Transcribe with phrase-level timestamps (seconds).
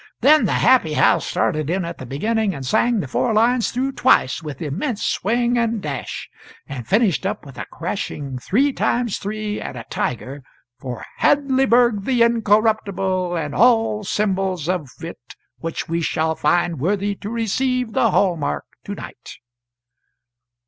[0.21, 3.91] Then the happy house started in at the beginning and sang the four lines through
[3.91, 6.27] twice, with immense swing and dash,
[6.67, 10.41] and finished up with a crashing three times three and a tiger
[10.79, 17.29] for "Hadleyburg the Incorruptible and all Symbols of it which we shall find worthy to
[17.29, 19.33] receive the hall mark to night."